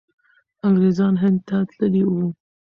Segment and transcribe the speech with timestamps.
[0.67, 2.25] انګریزان هند ته تللي وو.